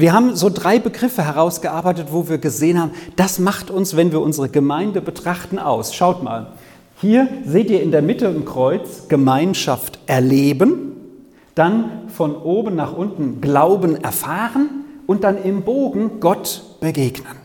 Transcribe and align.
wir 0.00 0.12
haben 0.12 0.34
so 0.36 0.50
drei 0.50 0.78
Begriffe 0.78 1.24
herausgearbeitet, 1.24 2.08
wo 2.10 2.28
wir 2.28 2.38
gesehen 2.38 2.80
haben, 2.80 2.92
das 3.16 3.38
macht 3.38 3.70
uns, 3.70 3.96
wenn 3.96 4.12
wir 4.12 4.20
unsere 4.20 4.48
Gemeinde 4.48 5.00
betrachten, 5.00 5.58
aus. 5.58 5.94
Schaut 5.94 6.22
mal, 6.22 6.52
hier 7.00 7.28
seht 7.46 7.70
ihr 7.70 7.82
in 7.82 7.90
der 7.90 8.02
Mitte 8.02 8.26
im 8.26 8.44
Kreuz 8.44 9.08
Gemeinschaft 9.08 9.98
erleben, 10.06 10.92
dann 11.54 12.08
von 12.08 12.36
oben 12.36 12.76
nach 12.76 12.92
unten 12.92 13.40
Glauben 13.40 13.96
erfahren 13.96 14.84
und 15.06 15.24
dann 15.24 15.42
im 15.42 15.62
Bogen 15.62 16.20
Gott 16.20 16.62
begegnen. 16.80 17.36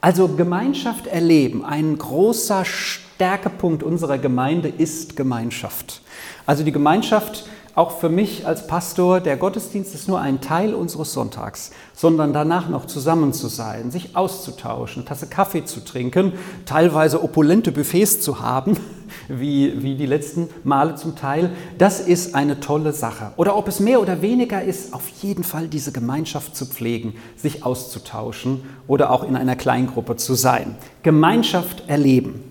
Also 0.00 0.28
Gemeinschaft 0.28 1.06
erleben, 1.06 1.64
ein 1.64 1.98
großer 1.98 2.64
Stärkepunkt 2.64 3.82
unserer 3.82 4.16
Gemeinde 4.16 4.68
ist 4.68 5.14
Gemeinschaft. 5.14 6.00
Also 6.46 6.64
die 6.64 6.72
Gemeinschaft 6.72 7.44
auch 7.74 7.98
für 7.98 8.08
mich 8.08 8.46
als 8.46 8.66
Pastor, 8.66 9.20
der 9.20 9.36
Gottesdienst 9.36 9.94
ist 9.94 10.08
nur 10.08 10.20
ein 10.20 10.40
Teil 10.40 10.74
unseres 10.74 11.12
Sonntags, 11.12 11.70
sondern 11.94 12.32
danach 12.32 12.68
noch 12.68 12.86
zusammen 12.86 13.32
zu 13.32 13.46
sein, 13.46 13.90
sich 13.90 14.16
auszutauschen, 14.16 15.04
Tasse 15.04 15.28
Kaffee 15.28 15.64
zu 15.64 15.84
trinken, 15.84 16.32
teilweise 16.66 17.22
opulente 17.22 17.70
Buffets 17.70 18.20
zu 18.20 18.40
haben, 18.40 18.76
wie, 19.28 19.82
wie 19.82 19.94
die 19.94 20.06
letzten 20.06 20.48
Male 20.64 20.96
zum 20.96 21.14
Teil, 21.14 21.50
das 21.78 22.00
ist 22.00 22.34
eine 22.34 22.58
tolle 22.58 22.92
Sache. 22.92 23.32
Oder 23.36 23.56
ob 23.56 23.68
es 23.68 23.78
mehr 23.78 24.00
oder 24.00 24.20
weniger 24.20 24.62
ist, 24.62 24.92
auf 24.92 25.08
jeden 25.22 25.44
Fall 25.44 25.68
diese 25.68 25.92
Gemeinschaft 25.92 26.56
zu 26.56 26.66
pflegen, 26.66 27.14
sich 27.36 27.64
auszutauschen 27.64 28.62
oder 28.88 29.10
auch 29.10 29.22
in 29.22 29.36
einer 29.36 29.56
Kleingruppe 29.56 30.16
zu 30.16 30.34
sein. 30.34 30.76
Gemeinschaft 31.02 31.84
erleben. 31.86 32.42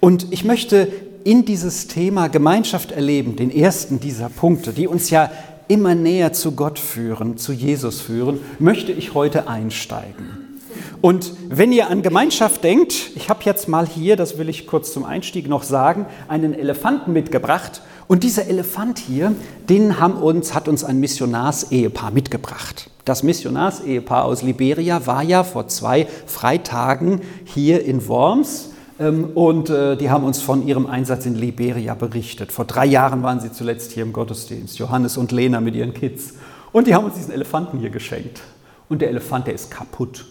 Und 0.00 0.32
ich 0.32 0.44
möchte 0.44 0.88
in 1.24 1.44
dieses 1.44 1.86
Thema 1.86 2.28
Gemeinschaft 2.28 2.92
erleben, 2.92 3.36
den 3.36 3.50
ersten 3.50 3.98
dieser 3.98 4.28
Punkte, 4.28 4.72
die 4.72 4.86
uns 4.86 5.10
ja 5.10 5.30
immer 5.68 5.94
näher 5.94 6.34
zu 6.34 6.52
Gott 6.52 6.78
führen, 6.78 7.38
zu 7.38 7.52
Jesus 7.52 8.00
führen, 8.00 8.40
möchte 8.58 8.92
ich 8.92 9.14
heute 9.14 9.48
einsteigen. 9.48 10.44
Und 11.00 11.32
wenn 11.48 11.72
ihr 11.72 11.88
an 11.88 12.02
Gemeinschaft 12.02 12.62
denkt, 12.64 13.10
ich 13.14 13.28
habe 13.28 13.40
jetzt 13.44 13.68
mal 13.68 13.86
hier, 13.86 14.16
das 14.16 14.38
will 14.38 14.48
ich 14.48 14.66
kurz 14.66 14.92
zum 14.92 15.04
Einstieg 15.04 15.48
noch 15.48 15.62
sagen, 15.62 16.06
einen 16.28 16.54
Elefanten 16.54 17.12
mitgebracht. 17.12 17.82
Und 18.06 18.22
dieser 18.22 18.46
Elefant 18.46 18.98
hier, 18.98 19.34
den 19.68 20.00
haben 20.00 20.14
uns, 20.14 20.54
hat 20.54 20.68
uns 20.68 20.84
ein 20.84 21.00
Missionarsehepaar 21.00 22.10
mitgebracht. 22.10 22.90
Das 23.04 23.22
Missionarsehepaar 23.22 24.24
aus 24.24 24.42
Liberia 24.42 25.06
war 25.06 25.22
ja 25.22 25.44
vor 25.44 25.68
zwei 25.68 26.06
Freitagen 26.26 27.20
hier 27.44 27.84
in 27.84 28.08
Worms 28.08 28.70
und 28.98 29.70
äh, 29.70 29.96
die 29.96 30.10
haben 30.10 30.24
uns 30.24 30.40
von 30.40 30.66
ihrem 30.66 30.86
Einsatz 30.86 31.26
in 31.26 31.34
Liberia 31.34 31.94
berichtet. 31.94 32.52
Vor 32.52 32.64
drei 32.64 32.86
Jahren 32.86 33.22
waren 33.22 33.40
sie 33.40 33.50
zuletzt 33.50 33.92
hier 33.92 34.04
im 34.04 34.12
Gottesdienst, 34.12 34.78
Johannes 34.78 35.16
und 35.16 35.32
Lena 35.32 35.60
mit 35.60 35.74
ihren 35.74 35.94
Kids. 35.94 36.34
Und 36.72 36.86
die 36.86 36.94
haben 36.94 37.04
uns 37.04 37.14
diesen 37.14 37.32
Elefanten 37.32 37.78
hier 37.78 37.90
geschenkt. 37.90 38.40
Und 38.88 39.02
der 39.02 39.08
Elefant, 39.08 39.46
der 39.46 39.54
ist 39.54 39.70
kaputt. 39.70 40.26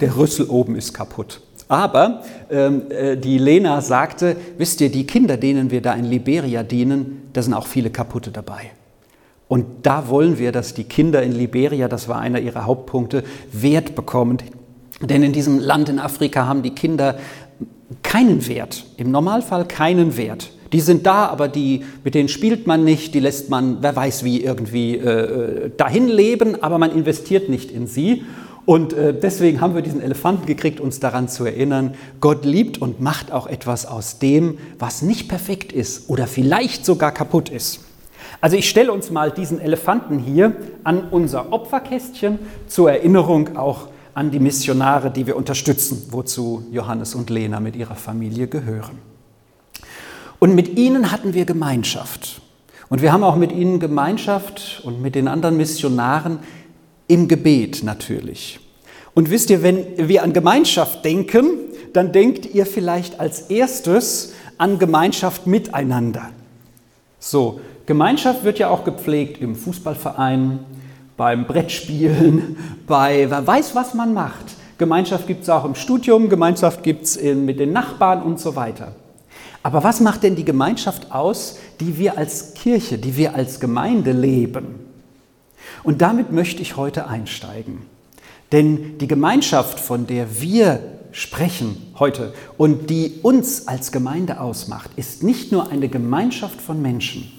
Der 0.00 0.16
Rüssel 0.16 0.46
oben 0.46 0.76
ist 0.76 0.92
kaputt. 0.92 1.40
Aber 1.68 2.22
ähm, 2.50 2.82
äh, 2.90 3.16
die 3.16 3.38
Lena 3.38 3.80
sagte, 3.80 4.36
wisst 4.58 4.80
ihr, 4.80 4.90
die 4.90 5.06
Kinder, 5.06 5.36
denen 5.36 5.70
wir 5.70 5.80
da 5.80 5.94
in 5.94 6.04
Liberia 6.04 6.62
dienen, 6.62 7.22
da 7.32 7.42
sind 7.42 7.54
auch 7.54 7.66
viele 7.66 7.90
kaputte 7.90 8.30
dabei. 8.30 8.72
Und 9.48 9.86
da 9.86 10.08
wollen 10.08 10.38
wir, 10.38 10.52
dass 10.52 10.74
die 10.74 10.84
Kinder 10.84 11.22
in 11.22 11.32
Liberia, 11.32 11.88
das 11.88 12.08
war 12.08 12.18
einer 12.18 12.40
ihrer 12.40 12.66
Hauptpunkte, 12.66 13.24
Wert 13.52 13.94
bekommen. 13.94 14.38
Denn 15.00 15.22
in 15.22 15.32
diesem 15.32 15.58
Land 15.58 15.88
in 15.88 15.98
Afrika 15.98 16.46
haben 16.46 16.62
die 16.62 16.74
Kinder 16.74 17.16
keinen 18.02 18.46
Wert, 18.48 18.84
im 18.96 19.10
Normalfall 19.10 19.66
keinen 19.66 20.16
Wert. 20.16 20.50
Die 20.72 20.80
sind 20.80 21.06
da, 21.06 21.26
aber 21.26 21.46
die, 21.46 21.84
mit 22.02 22.14
denen 22.14 22.28
spielt 22.28 22.66
man 22.66 22.84
nicht, 22.84 23.14
die 23.14 23.20
lässt 23.20 23.48
man, 23.48 23.78
wer 23.80 23.94
weiß 23.94 24.24
wie, 24.24 24.42
irgendwie 24.42 24.96
äh, 24.96 25.66
äh, 25.66 25.70
dahin 25.76 26.08
leben, 26.08 26.62
aber 26.62 26.78
man 26.78 26.90
investiert 26.90 27.48
nicht 27.48 27.70
in 27.70 27.86
sie. 27.86 28.24
Und 28.66 28.92
äh, 28.92 29.14
deswegen 29.14 29.60
haben 29.60 29.74
wir 29.74 29.82
diesen 29.82 30.00
Elefanten 30.00 30.46
gekriegt, 30.46 30.80
uns 30.80 30.98
daran 30.98 31.28
zu 31.28 31.44
erinnern, 31.44 31.94
Gott 32.20 32.44
liebt 32.44 32.80
und 32.80 33.00
macht 33.00 33.30
auch 33.30 33.46
etwas 33.46 33.86
aus 33.86 34.18
dem, 34.18 34.58
was 34.78 35.02
nicht 35.02 35.28
perfekt 35.28 35.72
ist 35.72 36.08
oder 36.08 36.26
vielleicht 36.26 36.84
sogar 36.84 37.12
kaputt 37.12 37.50
ist. 37.50 37.80
Also 38.40 38.56
ich 38.56 38.68
stelle 38.68 38.90
uns 38.90 39.10
mal 39.10 39.30
diesen 39.30 39.60
Elefanten 39.60 40.18
hier 40.18 40.56
an 40.82 41.08
unser 41.10 41.52
Opferkästchen 41.52 42.38
zur 42.66 42.90
Erinnerung 42.90 43.56
auch 43.56 43.88
an 44.14 44.30
die 44.30 44.38
Missionare, 44.38 45.10
die 45.10 45.26
wir 45.26 45.36
unterstützen, 45.36 46.06
wozu 46.10 46.64
Johannes 46.70 47.14
und 47.14 47.30
Lena 47.30 47.60
mit 47.60 47.76
ihrer 47.76 47.96
Familie 47.96 48.46
gehören. 48.46 48.98
Und 50.38 50.54
mit 50.54 50.78
ihnen 50.78 51.10
hatten 51.10 51.34
wir 51.34 51.44
Gemeinschaft. 51.44 52.40
Und 52.88 53.02
wir 53.02 53.12
haben 53.12 53.24
auch 53.24 53.36
mit 53.36 53.50
ihnen 53.50 53.80
Gemeinschaft 53.80 54.82
und 54.84 55.02
mit 55.02 55.14
den 55.14 55.26
anderen 55.26 55.56
Missionaren 55.56 56.38
im 57.08 57.28
Gebet 57.28 57.82
natürlich. 57.82 58.60
Und 59.14 59.30
wisst 59.30 59.50
ihr, 59.50 59.62
wenn 59.62 60.08
wir 60.08 60.22
an 60.22 60.32
Gemeinschaft 60.32 61.04
denken, 61.04 61.58
dann 61.92 62.12
denkt 62.12 62.46
ihr 62.54 62.66
vielleicht 62.66 63.20
als 63.20 63.42
erstes 63.42 64.32
an 64.58 64.78
Gemeinschaft 64.78 65.46
miteinander. 65.46 66.30
So, 67.18 67.60
Gemeinschaft 67.86 68.44
wird 68.44 68.58
ja 68.58 68.68
auch 68.68 68.84
gepflegt 68.84 69.40
im 69.40 69.54
Fußballverein, 69.56 70.60
beim 71.16 71.46
Brettspielen, 71.46 72.56
bei 72.86 73.30
wer 73.30 73.46
weiß, 73.46 73.74
was 73.74 73.94
man 73.94 74.14
macht. 74.14 74.44
Gemeinschaft 74.78 75.26
gibt 75.26 75.44
es 75.44 75.48
auch 75.48 75.64
im 75.64 75.74
Studium, 75.74 76.28
Gemeinschaft 76.28 76.82
gibt 76.82 77.04
es 77.04 77.22
mit 77.22 77.60
den 77.60 77.72
Nachbarn 77.72 78.22
und 78.22 78.40
so 78.40 78.56
weiter. 78.56 78.94
Aber 79.62 79.82
was 79.82 80.00
macht 80.00 80.22
denn 80.22 80.36
die 80.36 80.44
Gemeinschaft 80.44 81.12
aus, 81.12 81.58
die 81.80 81.96
wir 81.98 82.18
als 82.18 82.54
Kirche, 82.54 82.98
die 82.98 83.16
wir 83.16 83.34
als 83.34 83.60
Gemeinde 83.60 84.12
leben? 84.12 84.80
Und 85.82 86.02
damit 86.02 86.32
möchte 86.32 86.60
ich 86.60 86.76
heute 86.76 87.08
einsteigen. 87.08 87.82
Denn 88.52 88.98
die 88.98 89.06
Gemeinschaft, 89.06 89.80
von 89.80 90.06
der 90.06 90.40
wir 90.40 90.80
sprechen 91.12 91.76
heute 91.98 92.34
und 92.58 92.90
die 92.90 93.20
uns 93.22 93.68
als 93.68 93.92
Gemeinde 93.92 94.40
ausmacht, 94.40 94.90
ist 94.96 95.22
nicht 95.22 95.52
nur 95.52 95.70
eine 95.70 95.88
Gemeinschaft 95.88 96.60
von 96.60 96.82
Menschen. 96.82 97.32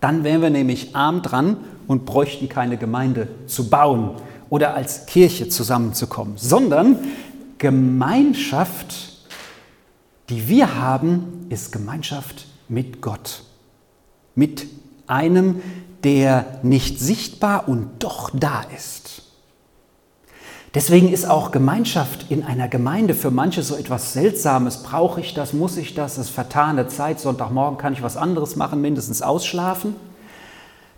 Dann 0.00 0.24
wären 0.24 0.42
wir 0.42 0.50
nämlich 0.50 0.94
arm 0.94 1.22
dran 1.22 1.56
und 1.86 2.04
bräuchten 2.04 2.48
keine 2.48 2.76
Gemeinde 2.76 3.28
zu 3.46 3.68
bauen 3.68 4.10
oder 4.50 4.74
als 4.74 5.06
Kirche 5.06 5.48
zusammenzukommen, 5.48 6.34
sondern 6.36 6.98
Gemeinschaft, 7.58 9.26
die 10.28 10.48
wir 10.48 10.76
haben, 10.76 11.46
ist 11.48 11.72
Gemeinschaft 11.72 12.46
mit 12.68 13.00
Gott. 13.00 13.42
Mit 14.34 14.66
einem, 15.06 15.62
der 16.04 16.60
nicht 16.62 17.00
sichtbar 17.00 17.68
und 17.68 17.90
doch 17.98 18.30
da 18.32 18.62
ist. 18.76 19.22
Deswegen 20.74 21.12
ist 21.12 21.28
auch 21.28 21.50
Gemeinschaft 21.50 22.26
in 22.30 22.44
einer 22.44 22.68
Gemeinde 22.68 23.14
für 23.14 23.30
manche 23.30 23.62
so 23.62 23.74
etwas 23.74 24.12
Seltsames. 24.12 24.82
Brauche 24.82 25.20
ich 25.20 25.34
das? 25.34 25.52
Muss 25.52 25.76
ich 25.76 25.94
das? 25.94 26.12
Es 26.12 26.26
ist 26.26 26.30
vertane 26.30 26.88
Zeit. 26.88 27.20
Sonntagmorgen 27.20 27.78
kann 27.78 27.94
ich 27.94 28.02
was 28.02 28.16
anderes 28.16 28.56
machen, 28.56 28.80
mindestens 28.80 29.22
ausschlafen 29.22 29.94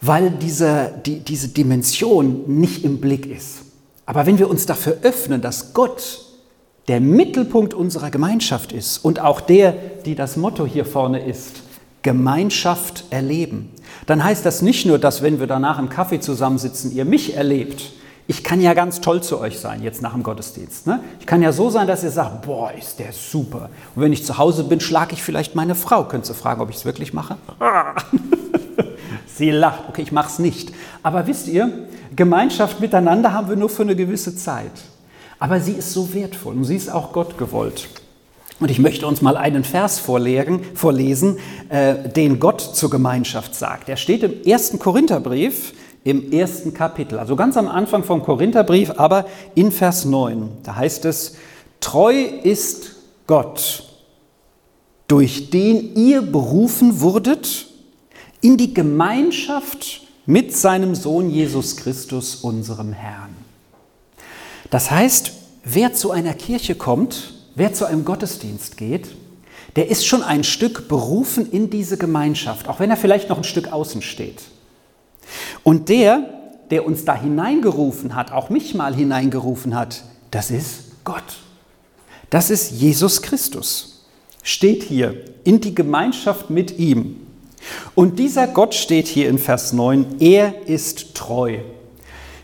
weil 0.01 0.31
diese, 0.31 0.93
die, 1.05 1.21
diese 1.21 1.49
Dimension 1.49 2.45
nicht 2.47 2.85
im 2.85 3.01
Blick 3.01 3.27
ist. 3.27 3.63
Aber 4.07 4.27
wenn 4.27 4.39
wir 4.39 4.51
uns 4.51 4.67
dafür 4.67 4.99
öffnen, 5.03 5.41
dass 5.41 5.75
Gott 5.75 6.27
der 6.89 7.01
Mittelpunkt 7.01 7.75
unserer 7.75 8.11
Gemeinschaft 8.11 8.73
ist 8.73 8.99
und 8.99 9.21
auch 9.21 9.41
der, 9.41 9.73
die 10.05 10.15
das 10.15 10.37
Motto 10.37 10.67
hier 10.67 10.85
vorne 10.85 11.25
ist, 11.25 11.63
Gemeinschaft 12.03 13.05
erleben, 13.11 13.71
dann 14.07 14.25
heißt 14.25 14.45
das 14.45 14.63
nicht 14.63 14.87
nur, 14.87 14.99
dass 14.99 15.23
wenn 15.23 15.39
wir 15.39 15.47
danach 15.47 15.79
im 15.79 15.91
Kaffee 15.91 16.19
zusammensitzen, 16.19 16.93
ihr 16.93 17.05
mich 17.05 17.37
erlebt. 17.37 17.93
Ich 18.31 18.45
kann 18.45 18.61
ja 18.61 18.75
ganz 18.75 19.01
toll 19.01 19.25
zu 19.25 19.41
euch 19.41 19.59
sein, 19.59 19.83
jetzt 19.83 20.03
nach 20.03 20.13
dem 20.13 20.23
Gottesdienst. 20.23 20.87
Ne? 20.87 21.01
Ich 21.19 21.27
kann 21.27 21.43
ja 21.43 21.51
so 21.51 21.69
sein, 21.69 21.89
dass 21.89 22.05
ihr 22.05 22.13
sagt, 22.13 22.43
boah, 22.43 22.71
ist 22.73 23.01
der 23.01 23.13
super. 23.13 23.71
Und 23.97 24.03
wenn 24.03 24.13
ich 24.13 24.25
zu 24.25 24.39
Hause 24.39 24.63
bin, 24.63 24.79
schlage 24.79 25.15
ich 25.15 25.23
vielleicht 25.25 25.57
meine 25.57 25.75
Frau. 25.75 26.05
Könnt 26.05 26.29
ihr 26.29 26.35
fragen, 26.37 26.61
ob 26.61 26.71
ich 26.71 26.77
es 26.77 26.85
wirklich 26.85 27.13
mache? 27.13 27.39
Sie 29.27 29.51
lacht, 29.51 29.81
okay, 29.89 30.03
ich 30.03 30.13
mache 30.13 30.29
es 30.29 30.39
nicht. 30.39 30.73
Aber 31.03 31.27
wisst 31.27 31.49
ihr, 31.49 31.89
Gemeinschaft 32.15 32.79
miteinander 32.79 33.33
haben 33.33 33.49
wir 33.49 33.57
nur 33.57 33.69
für 33.69 33.83
eine 33.83 33.97
gewisse 33.97 34.37
Zeit. 34.37 34.71
Aber 35.41 35.59
sie 35.59 35.73
ist 35.73 35.93
so 35.93 36.15
wertvoll 36.15 36.55
und 36.55 36.65
sie 36.65 36.77
ist 36.77 36.89
auch 36.89 37.13
Gott 37.13 37.37
gewollt. 37.37 37.89
Und 38.61 38.71
ich 38.71 38.79
möchte 38.79 39.09
uns 39.09 39.23
mal 39.23 39.37
einen 39.37 39.65
Vers 39.65 39.99
vorlegen, 39.99 40.63
vorlesen, 40.77 41.39
äh, 41.69 42.09
den 42.09 42.39
Gott 42.39 42.61
zur 42.61 42.91
Gemeinschaft 42.91 43.57
sagt. 43.57 43.89
Er 43.89 43.97
steht 43.97 44.23
im 44.23 44.45
ersten 44.45 44.79
Korintherbrief, 44.79 45.73
im 46.05 46.33
ersten 46.33 46.73
Kapitel, 46.73 47.19
also 47.19 47.37
ganz 47.37 47.57
am 47.57 47.69
Anfang 47.69 48.05
vom 48.05 48.23
Korintherbrief, 48.23 48.93
aber 48.97 49.27
in 49.55 49.71
Vers 49.71 50.05
9. 50.05 50.49
Da 50.63 50.77
heißt 50.77 51.05
es, 51.05 51.37
treu 51.81 52.15
ist 52.43 52.97
Gott, 53.27 53.85
durch 55.09 55.51
den 55.51 55.95
ihr 55.97 56.23
berufen 56.23 57.01
wurdet, 57.01 57.67
in 58.41 58.57
die 58.57 58.73
Gemeinschaft 58.73 60.03
mit 60.25 60.57
seinem 60.57 60.95
Sohn 60.95 61.29
Jesus 61.29 61.77
Christus, 61.77 62.37
unserem 62.37 62.93
Herrn. 62.93 63.37
Das 64.71 64.91
heißt, 64.91 65.33
wer 65.65 65.93
zu 65.93 66.11
einer 66.11 66.35
Kirche 66.35 66.75
kommt, 66.75 67.35
wer 67.55 67.75
zu 67.75 67.85
einem 67.85 68.05
Gottesdienst 68.05 68.77
geht, 68.77 69.09
der 69.77 69.89
ist 69.89 70.07
schon 70.07 70.23
ein 70.23 70.45
Stück 70.45 70.89
berufen 70.89 71.51
in 71.51 71.71
diese 71.71 71.97
Gemeinschaft, 71.99 72.69
auch 72.69 72.81
wenn 72.81 72.91
er 72.91 72.97
vielleicht 72.97 73.29
noch 73.29 73.39
ein 73.39 73.45
Stück 73.45 73.73
außen 73.73 74.03
steht. 74.03 74.43
Und 75.63 75.89
der 75.89 76.41
der 76.71 76.87
uns 76.87 77.05
da 77.05 77.15
hineingerufen 77.15 78.15
hat, 78.15 78.33
auch 78.33 78.49
mich 78.49 78.75
mal 78.75 78.95
hineingerufen 78.95 79.75
hat, 79.75 80.05
das 80.31 80.51
ist 80.51 81.05
Gott. 81.05 81.39
Das 82.31 82.51
ist 82.51 82.71
Jesus 82.71 83.23
Christus. 83.23 84.07
Steht 84.43 84.85
hier 84.85 85.17
in 85.45 85.61
die 85.61 85.75
Gemeinschaft 85.75 86.49
mit 86.49 86.79
ihm. 86.79 87.17
Und 87.95 88.19
dieser 88.19 88.47
Gott 88.47 88.75
steht 88.75 89.07
hier 89.07 89.29
in 89.29 89.39
Vers 89.39 89.73
9, 89.73 90.21
er 90.21 90.67
ist 90.67 91.15
treu. 91.15 91.59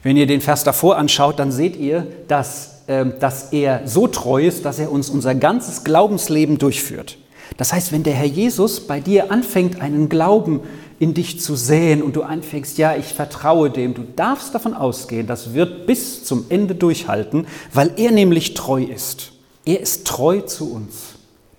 Wenn 0.02 0.16
ihr 0.16 0.26
den 0.26 0.40
Vers 0.40 0.64
davor 0.64 0.98
anschaut, 0.98 1.38
dann 1.38 1.52
seht 1.52 1.76
ihr, 1.76 2.06
dass, 2.28 2.82
äh, 2.86 3.06
dass 3.18 3.52
er 3.52 3.86
so 3.86 4.08
treu 4.08 4.46
ist, 4.46 4.64
dass 4.64 4.78
er 4.78 4.92
uns 4.92 5.08
unser 5.08 5.34
ganzes 5.34 5.84
Glaubensleben 5.84 6.58
durchführt. 6.58 7.16
Das 7.56 7.72
heißt, 7.72 7.92
wenn 7.92 8.02
der 8.02 8.14
Herr 8.14 8.26
Jesus 8.26 8.80
bei 8.80 9.00
dir 9.00 9.30
anfängt, 9.30 9.80
einen 9.80 10.08
Glauben 10.08 10.60
in 10.98 11.14
dich 11.14 11.40
zu 11.40 11.54
säen 11.54 12.02
und 12.02 12.16
du 12.16 12.22
anfängst, 12.22 12.78
ja, 12.78 12.96
ich 12.96 13.06
vertraue 13.06 13.70
dem, 13.70 13.94
du 13.94 14.02
darfst 14.02 14.54
davon 14.54 14.74
ausgehen, 14.74 15.26
das 15.26 15.54
wird 15.54 15.86
bis 15.86 16.24
zum 16.24 16.46
Ende 16.48 16.74
durchhalten, 16.74 17.46
weil 17.72 17.92
er 17.96 18.12
nämlich 18.12 18.54
treu 18.54 18.82
ist. 18.82 19.32
Er 19.64 19.80
ist 19.80 20.06
treu 20.06 20.40
zu 20.40 20.72
uns, 20.72 21.14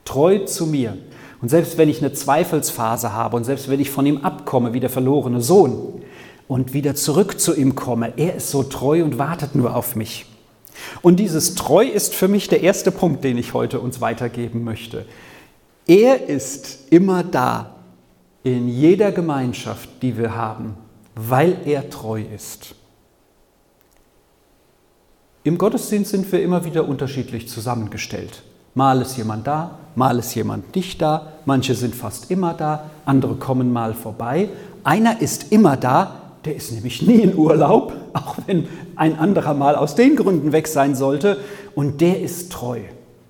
treu 0.06 0.40
zu 0.40 0.66
mir. 0.66 0.98
Und 1.42 1.50
selbst 1.50 1.78
wenn 1.78 1.90
ich 1.90 2.00
eine 2.00 2.14
Zweifelsphase 2.14 3.14
habe 3.14 3.36
und 3.36 3.44
selbst 3.44 3.70
wenn 3.70 3.80
ich 3.80 3.92
von 3.92 4.06
ihm 4.06 4.18
abkomme 4.18 4.74
wie 4.74 4.80
der 4.80 4.90
verlorene 4.90 5.42
Sohn 5.42 6.02
und 6.48 6.74
wieder 6.74 6.96
zurück 6.96 7.40
zu 7.40 7.56
ihm 7.56 7.76
komme, 7.76 8.14
er 8.18 8.36
ist 8.36 8.50
so 8.50 8.64
treu 8.64 9.04
und 9.04 9.20
wartet 9.20 9.54
nur 9.54 9.76
auf 9.76 9.96
mich. 9.96 10.26
Und 11.02 11.20
dieses 11.20 11.56
Treu 11.56 11.86
ist 11.86 12.16
für 12.16 12.28
mich 12.28 12.48
der 12.48 12.62
erste 12.62 12.92
Punkt, 12.92 13.24
den 13.24 13.38
ich 13.38 13.54
heute 13.54 13.80
uns 13.80 14.02
weitergeben 14.02 14.64
möchte. 14.64 15.06
Er 15.88 16.28
ist 16.28 16.92
immer 16.92 17.24
da 17.24 17.77
in 18.56 18.70
jeder 18.70 19.12
Gemeinschaft, 19.12 19.90
die 20.02 20.18
wir 20.18 20.36
haben, 20.36 20.76
weil 21.16 21.58
er 21.66 21.90
treu 21.90 22.22
ist. 22.34 22.76
Im 25.44 25.58
Gottesdienst 25.58 26.12
sind 26.12 26.32
wir 26.32 26.42
immer 26.42 26.64
wieder 26.64 26.88
unterschiedlich 26.88 27.50
zusammengestellt. 27.50 28.44
Mal 28.74 29.02
ist 29.02 29.18
jemand 29.18 29.48
da, 29.48 29.80
mal 29.96 30.18
ist 30.20 30.34
jemand 30.36 30.74
nicht 30.76 31.02
da, 31.02 31.34
manche 31.46 31.76
sind 31.76 31.94
fast 31.94 32.32
immer 32.32 32.54
da, 32.54 32.90
andere 33.06 33.36
kommen 33.36 33.74
mal 33.74 33.94
vorbei. 33.94 34.50
Einer 34.84 35.20
ist 35.20 35.52
immer 35.52 35.76
da, 35.76 36.32
der 36.46 36.56
ist 36.56 36.72
nämlich 36.72 37.02
nie 37.02 37.22
in 37.22 37.36
Urlaub, 37.36 37.94
auch 38.14 38.38
wenn 38.46 38.68
ein 38.96 39.20
anderer 39.20 39.56
mal 39.56 39.76
aus 39.76 39.96
den 39.96 40.16
Gründen 40.16 40.54
weg 40.54 40.68
sein 40.68 40.96
sollte, 40.96 41.38
und 41.76 42.00
der 42.00 42.22
ist 42.22 42.52
treu. 42.52 42.80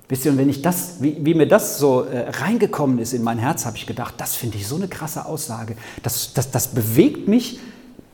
Wisst 0.10 0.24
ihr, 0.26 0.32
und 0.32 0.38
wenn 0.38 0.50
ich 0.50 0.62
das, 0.62 1.02
wie, 1.02 1.18
wie 1.20 1.34
mir 1.34 1.48
das 1.48 1.80
so 1.80 2.04
äh, 2.04 2.30
reingekommen 2.30 3.00
ist 3.00 3.14
in 3.14 3.24
mein 3.24 3.40
Herz, 3.40 3.66
habe 3.66 3.76
ich 3.76 3.86
gedacht, 3.86 4.16
das 4.18 4.36
finde 4.36 4.58
ich 4.58 4.68
so 4.68 4.76
eine 4.76 4.88
krasse 4.88 5.26
Aussage. 5.26 5.76
Das, 6.02 6.34
das, 6.34 6.50
das 6.50 6.70
bewegt 6.70 7.28
mich 7.28 7.60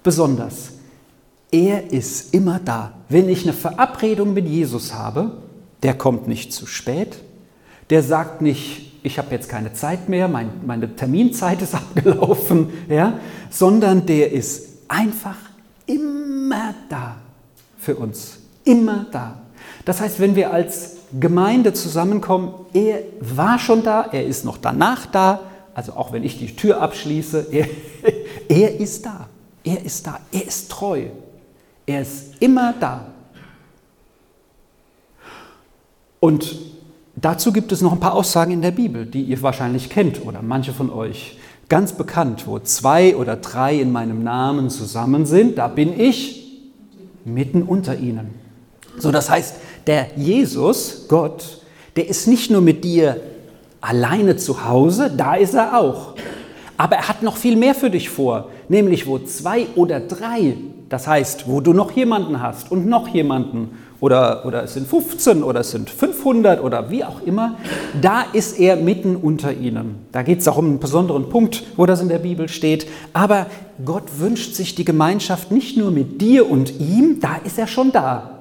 besonders. 0.01 0.71
Er 1.51 1.91
ist 1.91 2.33
immer 2.33 2.59
da. 2.59 2.93
Wenn 3.09 3.29
ich 3.29 3.43
eine 3.43 3.53
Verabredung 3.53 4.33
mit 4.33 4.47
Jesus 4.47 4.93
habe, 4.93 5.37
der 5.83 5.93
kommt 5.93 6.27
nicht 6.27 6.51
zu 6.51 6.65
spät, 6.65 7.17
der 7.91 8.01
sagt 8.01 8.41
nicht, 8.41 8.91
ich 9.03 9.19
habe 9.19 9.29
jetzt 9.31 9.49
keine 9.49 9.73
Zeit 9.73 10.09
mehr, 10.09 10.27
mein, 10.27 10.49
meine 10.65 10.95
Terminzeit 10.95 11.61
ist 11.61 11.75
abgelaufen, 11.75 12.69
ja, 12.89 13.19
sondern 13.51 14.07
der 14.07 14.31
ist 14.31 14.67
einfach 14.87 15.37
immer 15.85 16.73
da 16.89 17.17
für 17.77 17.95
uns. 17.95 18.39
Immer 18.63 19.05
da. 19.11 19.41
Das 19.85 20.01
heißt, 20.01 20.19
wenn 20.19 20.35
wir 20.35 20.51
als 20.51 20.92
Gemeinde 21.19 21.73
zusammenkommen, 21.73 22.53
er 22.73 22.99
war 23.19 23.59
schon 23.59 23.83
da, 23.83 24.07
er 24.11 24.25
ist 24.25 24.45
noch 24.45 24.57
danach 24.57 25.05
da, 25.05 25.41
also 25.75 25.93
auch 25.93 26.11
wenn 26.11 26.23
ich 26.23 26.39
die 26.39 26.55
Tür 26.55 26.81
abschließe, 26.81 27.47
er, 27.51 27.67
er 28.49 28.79
ist 28.79 29.05
da, 29.05 29.27
er 29.63 29.83
ist 29.83 30.07
da, 30.07 30.19
er 30.31 30.47
ist 30.47 30.71
treu, 30.71 31.05
er 31.85 32.01
ist 32.01 32.41
immer 32.41 32.73
da. 32.79 33.07
Und 36.19 36.55
dazu 37.15 37.51
gibt 37.51 37.71
es 37.71 37.81
noch 37.81 37.91
ein 37.91 37.99
paar 37.99 38.13
Aussagen 38.13 38.51
in 38.51 38.61
der 38.61 38.71
Bibel, 38.71 39.05
die 39.05 39.23
ihr 39.23 39.41
wahrscheinlich 39.41 39.89
kennt 39.89 40.25
oder 40.25 40.41
manche 40.41 40.73
von 40.73 40.89
euch. 40.89 41.37
Ganz 41.69 41.93
bekannt, 41.93 42.47
wo 42.47 42.59
zwei 42.59 43.15
oder 43.15 43.35
drei 43.35 43.79
in 43.79 43.91
meinem 43.91 44.23
Namen 44.23 44.69
zusammen 44.69 45.25
sind, 45.25 45.57
da 45.57 45.67
bin 45.67 45.99
ich 45.99 46.61
mitten 47.25 47.63
unter 47.63 47.97
ihnen. 47.97 48.42
So, 48.97 49.11
das 49.11 49.29
heißt, 49.29 49.55
der 49.87 50.07
Jesus, 50.15 51.05
Gott, 51.07 51.61
der 51.95 52.07
ist 52.07 52.27
nicht 52.27 52.51
nur 52.51 52.61
mit 52.61 52.83
dir 52.83 53.19
alleine 53.81 54.37
zu 54.37 54.65
Hause, 54.65 55.11
da 55.15 55.35
ist 55.35 55.53
er 55.53 55.77
auch. 55.77 56.15
Aber 56.77 56.95
er 56.95 57.07
hat 57.07 57.21
noch 57.21 57.37
viel 57.37 57.55
mehr 57.55 57.75
für 57.75 57.89
dich 57.89 58.09
vor, 58.09 58.49
nämlich 58.67 59.05
wo 59.05 59.19
zwei 59.19 59.67
oder 59.75 59.99
drei, 59.99 60.57
das 60.89 61.07
heißt, 61.07 61.47
wo 61.47 61.61
du 61.61 61.73
noch 61.73 61.91
jemanden 61.91 62.41
hast 62.41 62.71
und 62.71 62.87
noch 62.87 63.07
jemanden 63.07 63.69
oder, 63.99 64.45
oder 64.45 64.63
es 64.63 64.73
sind 64.73 64.87
15 64.87 65.43
oder 65.43 65.61
es 65.61 65.71
sind 65.71 65.89
500 65.89 66.61
oder 66.61 66.89
wie 66.89 67.05
auch 67.05 67.21
immer, 67.21 67.57
da 68.01 68.23
ist 68.33 68.59
er 68.59 68.75
mitten 68.75 69.15
unter 69.15 69.53
ihnen. 69.53 70.07
Da 70.11 70.23
geht 70.23 70.39
es 70.39 70.47
auch 70.47 70.57
um 70.57 70.65
einen 70.65 70.79
besonderen 70.79 71.29
Punkt, 71.29 71.63
wo 71.77 71.85
das 71.85 72.01
in 72.01 72.09
der 72.09 72.19
Bibel 72.19 72.49
steht. 72.49 72.85
Aber 73.13 73.45
Gott 73.85 74.03
wünscht 74.19 74.55
sich 74.55 74.75
die 74.75 74.83
Gemeinschaft 74.83 75.51
nicht 75.51 75.77
nur 75.77 75.89
mit 75.89 76.19
dir 76.19 76.51
und 76.51 76.81
ihm, 76.81 77.21
da 77.21 77.37
ist 77.45 77.57
er 77.57 77.67
schon 77.67 77.93
da, 77.93 78.32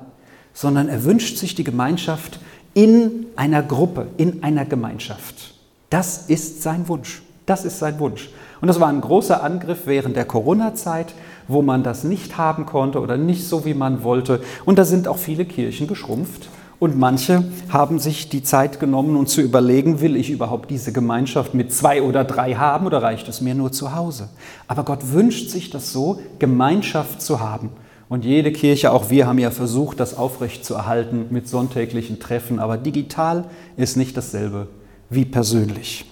sondern 0.55 0.89
er 0.89 1.05
wünscht 1.05 1.39
sich 1.39 1.55
die 1.55 1.65
Gemeinschaft 1.65 2.41
in 2.75 3.27
einer 3.37 3.63
Gruppe, 3.63 4.09
in 4.17 4.43
einer 4.43 4.65
Gemeinschaft. 4.65 5.55
Das 5.91 6.29
ist 6.29 6.63
sein 6.63 6.89
Wunsch. 6.89 7.23
Das 7.47 7.65
ist 7.65 7.79
sein 7.79 7.99
Wunsch. 7.99 8.31
Und 8.61 8.69
das 8.69 8.81
war 8.81 8.89
ein 8.89 9.01
großer 9.01 9.43
Angriff 9.43 9.87
während 9.87 10.17
der 10.17 10.25
Corona-Zeit, 10.25 11.15
wo 11.49 11.63
man 11.63 11.83
das 11.83 12.05
nicht 12.05 12.39
haben 12.39 12.67
konnte 12.67 13.01
oder 13.01 13.17
nicht 13.17 13.47
so, 13.47 13.65
wie 13.65 13.75
man 13.75 14.05
wollte. 14.05 14.41
Und 14.65 14.79
da 14.79 14.85
sind 14.85 15.09
auch 15.09 15.19
viele 15.19 15.45
Kirchen 15.45 15.89
geschrumpft. 15.89 16.49
Und 16.79 16.99
manche 16.99 17.45
haben 17.69 17.99
sich 17.99 18.29
die 18.29 18.43
Zeit 18.43 18.81
genommen, 18.81 19.15
um 19.17 19.27
zu 19.27 19.41
überlegen, 19.41 20.01
will 20.01 20.17
ich 20.17 20.31
überhaupt 20.31 20.71
diese 20.71 20.93
Gemeinschaft 20.93 21.55
mit 21.55 21.73
zwei 21.73 22.03
oder 22.03 22.25
drei 22.25 22.55
haben 22.55 22.87
oder 22.87 23.03
reicht 23.03 23.29
es 23.29 23.41
mir 23.41 23.55
nur 23.55 23.71
zu 23.71 23.95
Hause? 23.95 24.29
Aber 24.67 24.85
Gott 24.85 25.13
wünscht 25.13 25.51
sich 25.51 25.71
das 25.71 25.93
so, 25.93 26.21
Gemeinschaft 26.41 27.23
zu 27.23 27.39
haben. 27.39 27.71
Und 28.12 28.26
jede 28.26 28.53
Kirche, 28.53 28.93
auch 28.93 29.09
wir 29.09 29.26
haben 29.26 29.38
ja 29.38 29.50
versucht, 29.50 29.99
das 29.99 30.19
aufrechtzuerhalten 30.19 31.29
mit 31.31 31.49
sonntäglichen 31.49 32.20
Treffen, 32.20 32.59
aber 32.59 32.76
digital 32.76 33.47
ist 33.79 33.97
nicht 33.97 34.19
dasselbe 34.19 34.69
wie 35.09 35.25
persönlich. 35.25 36.05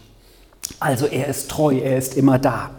Also 0.79 1.05
er 1.05 1.27
ist 1.27 1.51
treu, 1.51 1.77
er 1.77 1.99
ist 1.99 2.17
immer 2.17 2.39
da. 2.39 2.71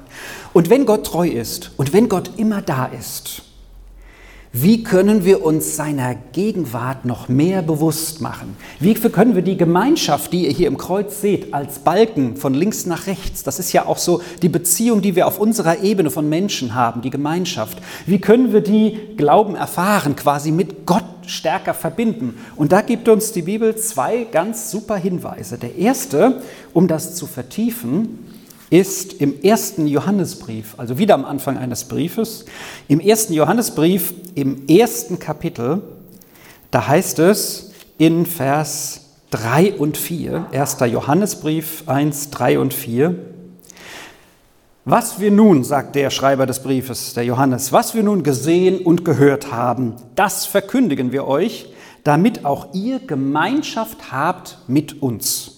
Und 0.54 0.72
wenn 0.72 0.88
Gott 0.88 1.06
treu 1.06 1.28
ist 1.28 1.70
und 1.78 1.94
wenn 1.94 2.10
Gott 2.10 2.32
immer 2.38 2.64
da 2.64 2.88
ist, 2.88 3.44
wie 4.54 4.84
können 4.84 5.24
wir 5.24 5.46
uns 5.46 5.78
seiner 5.78 6.14
Gegenwart 6.14 7.06
noch 7.06 7.30
mehr 7.30 7.62
bewusst 7.62 8.20
machen? 8.20 8.58
Wie 8.82 8.94
können 8.94 9.34
wir 9.34 9.44
die 9.44 9.56
Gemeinschaft, 9.56 10.34
die 10.34 10.46
ihr 10.46 10.52
hier 10.52 10.68
im 10.68 10.78
Kreuz 10.78 11.22
seht, 11.22 11.54
als 11.54 11.80
Balken 11.80 12.36
von 12.36 12.54
links 12.54 12.86
nach 12.86 13.08
rechts, 13.08 13.44
das 13.44 13.60
ist 13.60 13.72
ja 13.72 13.86
auch 13.86 13.98
so 13.98 14.22
die 14.42 14.50
Beziehung, 14.50 15.02
die 15.02 15.16
wir 15.16 15.26
auf 15.26 15.40
unserer 15.40 15.80
Ebene 15.84 16.10
von 16.10 16.28
Menschen 16.28 16.76
haben, 16.76 17.02
die 17.02 17.10
Gemeinschaft, 17.10 17.78
wie 18.06 18.20
können 18.20 18.52
wir 18.52 18.60
die 18.60 18.98
Glauben 19.16 19.56
erfahren, 19.56 20.18
quasi 20.18 20.52
mit 20.52 20.86
Gott 20.86 21.06
stärker 21.26 21.74
verbinden? 21.74 22.38
Und 22.58 22.74
da 22.74 22.82
gibt 22.82 23.08
uns 23.08 23.32
die 23.32 23.44
Bibel 23.44 23.78
zwei 23.78 24.28
ganz 24.30 24.70
super 24.70 24.98
Hinweise. 24.98 25.58
Der 25.58 25.78
erste, 25.78 26.42
um 26.74 26.90
das 26.90 27.16
zu 27.16 27.26
vertiefen, 27.26 28.20
ist 28.72 29.14
im 29.14 29.44
ersten 29.44 29.86
Johannesbrief, 29.86 30.76
also 30.78 30.98
wieder 30.98 31.14
am 31.14 31.26
Anfang 31.26 31.58
eines 31.58 31.84
Briefes, 31.84 32.46
im 32.88 33.00
ersten 33.00 33.34
Johannesbrief, 33.34 34.14
im 34.34 34.68
ersten 34.68 35.20
Kapitel, 35.20 35.82
da 36.72 36.88
heißt 36.88 37.20
es 37.20 37.74
in 37.98 38.26
Vers 38.26 39.10
3 39.32 39.74
und 39.74 39.98
4, 39.98 40.48
1. 40.54 40.78
Johannesbrief 40.90 41.84
1, 41.86 42.32
3 42.32 42.60
und 42.60 42.74
4, 42.74 43.16
was 44.86 45.20
wir 45.20 45.32
nun, 45.32 45.66
sagt 45.66 45.96
der 45.96 46.10
Schreiber 46.10 46.46
des 46.46 46.64
Briefes, 46.64 47.14
der 47.14 47.26
Johannes, 47.26 47.74
was 47.74 47.94
wir 47.94 48.04
nun 48.04 48.24
gesehen 48.24 48.80
und 48.80 49.04
gehört 49.04 49.52
haben, 49.52 49.96
das 50.16 50.46
verkündigen 50.46 51.12
wir 51.12 51.28
euch, 51.28 51.68
damit 52.06 52.46
auch 52.46 52.74
ihr 52.74 53.00
Gemeinschaft 53.00 54.12
habt 54.14 54.60
mit 54.68 55.02
uns. 55.02 55.51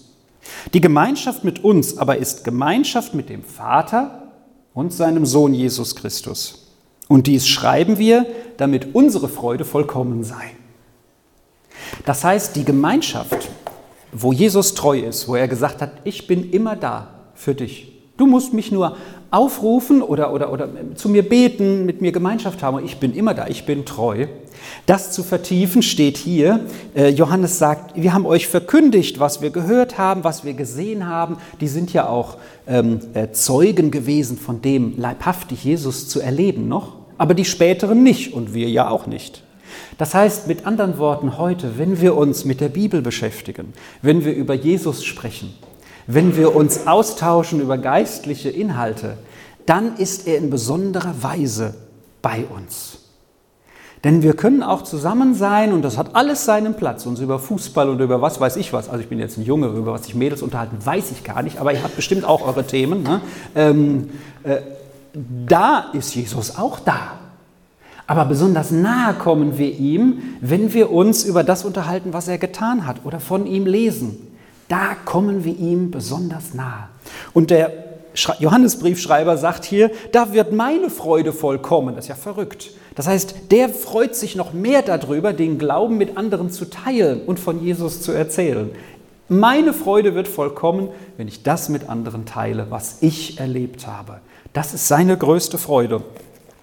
Die 0.72 0.80
Gemeinschaft 0.80 1.44
mit 1.44 1.64
uns 1.64 1.98
aber 1.98 2.18
ist 2.18 2.44
Gemeinschaft 2.44 3.14
mit 3.14 3.28
dem 3.28 3.42
Vater 3.42 4.32
und 4.72 4.92
seinem 4.92 5.26
Sohn 5.26 5.54
Jesus 5.54 5.94
Christus. 5.94 6.72
Und 7.08 7.26
dies 7.26 7.46
schreiben 7.46 7.98
wir, 7.98 8.26
damit 8.56 8.94
unsere 8.94 9.28
Freude 9.28 9.64
vollkommen 9.64 10.24
sei. 10.24 10.52
Das 12.04 12.24
heißt, 12.24 12.56
die 12.56 12.64
Gemeinschaft, 12.64 13.50
wo 14.12 14.32
Jesus 14.32 14.74
treu 14.74 14.98
ist, 15.00 15.28
wo 15.28 15.36
er 15.36 15.48
gesagt 15.48 15.82
hat, 15.82 15.92
ich 16.04 16.26
bin 16.26 16.50
immer 16.50 16.76
da 16.76 17.08
für 17.34 17.54
dich. 17.54 17.93
Du 18.16 18.26
musst 18.26 18.52
mich 18.52 18.70
nur 18.70 18.96
aufrufen 19.30 20.00
oder, 20.00 20.32
oder, 20.32 20.52
oder 20.52 20.68
zu 20.94 21.08
mir 21.08 21.28
beten, 21.28 21.84
mit 21.84 22.00
mir 22.00 22.12
Gemeinschaft 22.12 22.62
haben. 22.62 22.84
Ich 22.84 22.98
bin 22.98 23.12
immer 23.12 23.34
da, 23.34 23.48
ich 23.48 23.66
bin 23.66 23.84
treu. 23.84 24.26
Das 24.86 25.10
zu 25.10 25.24
vertiefen 25.24 25.82
steht 25.82 26.16
hier. 26.16 26.60
Äh, 26.94 27.08
Johannes 27.08 27.58
sagt, 27.58 28.00
wir 28.00 28.14
haben 28.14 28.24
euch 28.24 28.46
verkündigt, 28.46 29.18
was 29.18 29.42
wir 29.42 29.50
gehört 29.50 29.98
haben, 29.98 30.22
was 30.22 30.44
wir 30.44 30.54
gesehen 30.54 31.08
haben. 31.08 31.38
Die 31.60 31.66
sind 31.66 31.92
ja 31.92 32.08
auch 32.08 32.36
ähm, 32.68 33.00
äh, 33.14 33.32
Zeugen 33.32 33.90
gewesen 33.90 34.38
von 34.38 34.62
dem, 34.62 34.94
leibhaftig 34.96 35.64
Jesus 35.64 36.08
zu 36.08 36.20
erleben 36.20 36.68
noch. 36.68 37.04
aber 37.18 37.34
die 37.34 37.44
späteren 37.44 38.02
nicht 38.02 38.32
und 38.32 38.54
wir 38.54 38.68
ja 38.68 38.88
auch 38.88 39.06
nicht. 39.06 39.42
Das 39.98 40.14
heißt 40.14 40.46
mit 40.46 40.66
anderen 40.66 40.98
Worten 40.98 41.38
heute, 41.38 41.78
wenn 41.78 42.00
wir 42.00 42.16
uns 42.16 42.44
mit 42.44 42.60
der 42.60 42.68
Bibel 42.68 43.02
beschäftigen, 43.02 43.72
wenn 44.02 44.24
wir 44.24 44.34
über 44.34 44.54
Jesus 44.54 45.04
sprechen, 45.04 45.54
wenn 46.06 46.36
wir 46.36 46.54
uns 46.54 46.86
austauschen 46.86 47.60
über 47.60 47.78
geistliche 47.78 48.50
Inhalte, 48.50 49.16
dann 49.66 49.96
ist 49.96 50.26
er 50.26 50.38
in 50.38 50.50
besonderer 50.50 51.22
Weise 51.22 51.74
bei 52.20 52.44
uns. 52.54 52.98
Denn 54.04 54.22
wir 54.22 54.34
können 54.34 54.62
auch 54.62 54.82
zusammen 54.82 55.34
sein 55.34 55.72
und 55.72 55.80
das 55.80 55.96
hat 55.96 56.14
alles 56.14 56.44
seinen 56.44 56.74
Platz. 56.74 57.06
Uns 57.06 57.20
über 57.20 57.38
Fußball 57.38 57.88
und 57.88 58.00
über 58.00 58.20
was 58.20 58.38
weiß 58.38 58.56
ich 58.56 58.74
was, 58.74 58.90
also 58.90 59.00
ich 59.00 59.08
bin 59.08 59.18
jetzt 59.18 59.38
ein 59.38 59.44
Junge, 59.44 59.68
über 59.68 59.92
was 59.92 60.04
sich 60.04 60.14
Mädels 60.14 60.42
unterhalten, 60.42 60.76
weiß 60.84 61.10
ich 61.10 61.24
gar 61.24 61.42
nicht, 61.42 61.58
aber 61.58 61.72
ihr 61.72 61.82
habt 61.82 61.96
bestimmt 61.96 62.26
auch 62.26 62.46
eure 62.46 62.66
Themen. 62.66 63.02
Ne? 63.02 63.22
Ähm, 63.54 64.10
äh, 64.42 64.58
da 65.46 65.86
ist 65.94 66.14
Jesus 66.14 66.56
auch 66.56 66.80
da. 66.80 67.18
Aber 68.06 68.26
besonders 68.26 68.70
nahe 68.70 69.14
kommen 69.14 69.56
wir 69.56 69.72
ihm, 69.72 70.22
wenn 70.42 70.74
wir 70.74 70.90
uns 70.90 71.24
über 71.24 71.42
das 71.42 71.64
unterhalten, 71.64 72.12
was 72.12 72.28
er 72.28 72.36
getan 72.36 72.86
hat 72.86 73.04
oder 73.04 73.20
von 73.20 73.46
ihm 73.46 73.64
lesen. 73.64 74.33
Da 74.68 74.94
kommen 75.04 75.44
wir 75.44 75.56
ihm 75.56 75.90
besonders 75.90 76.54
nahe. 76.54 76.88
Und 77.32 77.50
der 77.50 77.72
Johannesbriefschreiber 78.38 79.36
sagt 79.36 79.64
hier, 79.64 79.90
da 80.12 80.32
wird 80.32 80.52
meine 80.52 80.88
Freude 80.88 81.32
vollkommen. 81.32 81.96
Das 81.96 82.04
ist 82.04 82.08
ja 82.08 82.14
verrückt. 82.14 82.70
Das 82.94 83.06
heißt, 83.08 83.34
der 83.50 83.68
freut 83.68 84.14
sich 84.14 84.36
noch 84.36 84.52
mehr 84.52 84.82
darüber, 84.82 85.32
den 85.32 85.58
Glauben 85.58 85.98
mit 85.98 86.16
anderen 86.16 86.50
zu 86.50 86.66
teilen 86.66 87.22
und 87.22 87.40
von 87.40 87.62
Jesus 87.62 88.02
zu 88.02 88.12
erzählen. 88.12 88.70
Meine 89.28 89.72
Freude 89.72 90.14
wird 90.14 90.28
vollkommen, 90.28 90.88
wenn 91.16 91.26
ich 91.26 91.42
das 91.42 91.68
mit 91.68 91.88
anderen 91.88 92.24
teile, 92.24 92.66
was 92.70 92.98
ich 93.00 93.40
erlebt 93.40 93.86
habe. 93.86 94.20
Das 94.52 94.74
ist 94.74 94.86
seine 94.86 95.16
größte 95.16 95.58
Freude. 95.58 96.02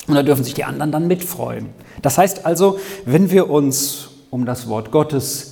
Und 0.07 0.15
da 0.15 0.23
dürfen 0.23 0.43
sich 0.43 0.53
die 0.53 0.63
anderen 0.63 0.91
dann 0.91 1.07
mitfreuen. 1.07 1.69
Das 2.01 2.17
heißt 2.17 2.45
also, 2.45 2.79
wenn 3.05 3.29
wir 3.29 3.49
uns 3.49 4.09
um 4.29 4.45
das 4.45 4.69
Wort 4.69 4.91
Gottes 4.91 5.50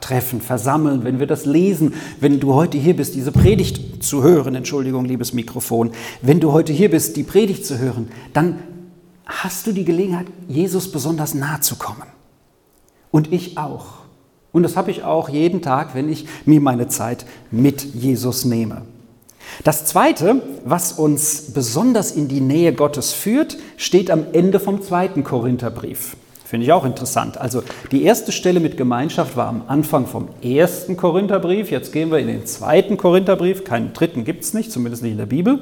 treffen, 0.00 0.40
versammeln, 0.40 1.04
wenn 1.04 1.18
wir 1.18 1.26
das 1.26 1.44
lesen, 1.44 1.94
wenn 2.20 2.40
du 2.40 2.54
heute 2.54 2.78
hier 2.78 2.96
bist, 2.96 3.14
diese 3.14 3.32
Predigt 3.32 4.04
zu 4.04 4.22
hören, 4.22 4.54
Entschuldigung, 4.54 5.04
liebes 5.04 5.32
Mikrofon, 5.32 5.92
wenn 6.20 6.40
du 6.40 6.52
heute 6.52 6.72
hier 6.72 6.90
bist, 6.90 7.16
die 7.16 7.22
Predigt 7.22 7.64
zu 7.66 7.78
hören, 7.78 8.08
dann 8.32 8.58
hast 9.26 9.66
du 9.66 9.72
die 9.72 9.84
Gelegenheit, 9.84 10.26
Jesus 10.48 10.90
besonders 10.90 11.34
nahe 11.34 11.60
zu 11.60 11.76
kommen. 11.76 12.06
Und 13.10 13.32
ich 13.32 13.58
auch. 13.58 14.02
Und 14.52 14.62
das 14.62 14.76
habe 14.76 14.90
ich 14.90 15.02
auch 15.02 15.28
jeden 15.28 15.62
Tag, 15.62 15.94
wenn 15.94 16.10
ich 16.10 16.26
mir 16.44 16.60
meine 16.60 16.88
Zeit 16.88 17.24
mit 17.50 17.82
Jesus 17.94 18.44
nehme. 18.44 18.82
Das 19.64 19.84
Zweite, 19.86 20.42
was 20.64 20.92
uns 20.92 21.52
besonders 21.52 22.12
in 22.12 22.28
die 22.28 22.40
Nähe 22.40 22.72
Gottes 22.72 23.12
führt, 23.12 23.58
steht 23.76 24.10
am 24.10 24.26
Ende 24.32 24.60
vom 24.60 24.82
zweiten 24.82 25.24
Korintherbrief. 25.24 26.16
Finde 26.52 26.66
ich 26.66 26.72
auch 26.72 26.84
interessant. 26.84 27.38
Also 27.38 27.62
die 27.92 28.02
erste 28.02 28.30
Stelle 28.30 28.60
mit 28.60 28.76
Gemeinschaft 28.76 29.38
war 29.38 29.46
am 29.46 29.62
Anfang 29.68 30.06
vom 30.06 30.28
ersten 30.42 30.98
Korintherbrief. 30.98 31.70
Jetzt 31.70 31.94
gehen 31.94 32.10
wir 32.10 32.18
in 32.18 32.26
den 32.26 32.44
zweiten 32.44 32.98
Korintherbrief. 32.98 33.64
Keinen 33.64 33.94
dritten 33.94 34.24
gibt 34.24 34.44
es 34.44 34.52
nicht, 34.52 34.70
zumindest 34.70 35.02
nicht 35.02 35.12
in 35.12 35.16
der 35.16 35.24
Bibel. 35.24 35.60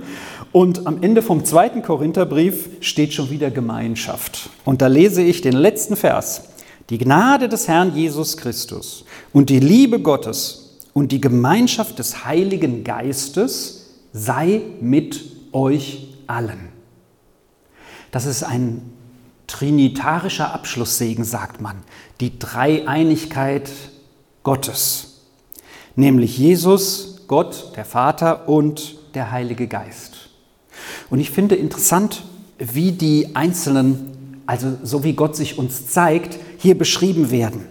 Und 0.50 0.88
am 0.88 1.00
Ende 1.00 1.22
vom 1.22 1.44
zweiten 1.44 1.82
Korintherbrief 1.82 2.70
steht 2.80 3.12
schon 3.12 3.30
wieder 3.30 3.52
Gemeinschaft. 3.52 4.50
Und 4.64 4.82
da 4.82 4.88
lese 4.88 5.22
ich 5.22 5.42
den 5.42 5.52
letzten 5.52 5.94
Vers. 5.94 6.48
Die 6.88 6.98
Gnade 6.98 7.48
des 7.48 7.68
Herrn 7.68 7.94
Jesus 7.94 8.36
Christus 8.36 9.04
und 9.32 9.48
die 9.48 9.60
Liebe 9.60 10.00
Gottes 10.00 10.80
und 10.92 11.12
die 11.12 11.20
Gemeinschaft 11.20 12.00
des 12.00 12.24
Heiligen 12.24 12.82
Geistes 12.82 13.92
sei 14.12 14.62
mit 14.80 15.24
euch 15.52 16.16
allen. 16.26 16.70
Das 18.10 18.26
ist 18.26 18.42
ein 18.42 18.82
trinitarischer 19.50 20.54
Abschlusssegen, 20.54 21.24
sagt 21.24 21.60
man, 21.60 21.82
die 22.20 22.38
Dreieinigkeit 22.38 23.68
Gottes, 24.44 25.22
nämlich 25.96 26.38
Jesus, 26.38 27.22
Gott, 27.26 27.72
der 27.76 27.84
Vater 27.84 28.48
und 28.48 28.96
der 29.14 29.32
Heilige 29.32 29.66
Geist. 29.66 30.30
Und 31.10 31.18
ich 31.18 31.30
finde 31.30 31.56
interessant, 31.56 32.22
wie 32.58 32.92
die 32.92 33.34
einzelnen, 33.34 34.42
also 34.46 34.78
so 34.84 35.02
wie 35.02 35.14
Gott 35.14 35.34
sich 35.34 35.58
uns 35.58 35.88
zeigt, 35.88 36.38
hier 36.58 36.78
beschrieben 36.78 37.32
werden. 37.32 37.66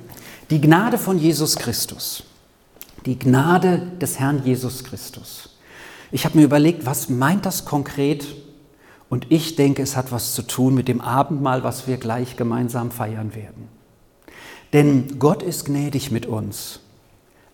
Die 0.49 0.59
Gnade 0.59 0.97
von 0.97 1.17
Jesus 1.17 1.55
Christus, 1.55 2.23
die 3.05 3.17
Gnade 3.17 3.87
des 4.01 4.19
Herrn 4.19 4.43
Jesus 4.43 4.83
Christus. 4.83 5.49
Ich 6.11 6.25
habe 6.25 6.37
mir 6.37 6.43
überlegt, 6.43 6.85
was 6.85 7.07
meint 7.07 7.45
das 7.45 7.63
konkret 7.63 8.25
und 9.09 9.27
ich 9.29 9.55
denke, 9.55 9.81
es 9.81 9.97
hat 9.97 10.11
was 10.11 10.35
zu 10.35 10.43
tun 10.43 10.75
mit 10.75 10.87
dem 10.87 11.01
Abendmahl, 11.01 11.63
was 11.63 11.87
wir 11.87 11.97
gleich 11.97 12.37
gemeinsam 12.37 12.91
feiern 12.91 13.33
werden. 13.35 13.67
Denn 14.71 15.17
Gott 15.17 15.41
ist 15.41 15.65
gnädig 15.65 16.11
mit 16.11 16.27
uns. 16.27 16.79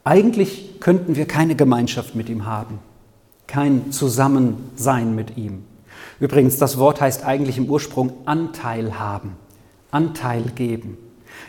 Eigentlich 0.04 0.80
könnten 0.82 1.16
wir 1.16 1.26
keine 1.26 1.56
Gemeinschaft 1.56 2.14
mit 2.14 2.30
ihm 2.30 2.46
haben, 2.46 2.80
kein 3.48 3.92
Zusammensein 3.92 5.16
mit 5.16 5.38
ihm. 5.38 5.64
Übrigens, 6.20 6.58
das 6.58 6.78
Wort 6.78 7.02
heißt 7.02 7.24
eigentlich 7.26 7.58
im 7.58 7.70
Ursprung 7.70 8.14
Anteil 8.26 9.00
haben, 9.00 9.38
Anteil 9.92 10.44
geben. 10.56 10.98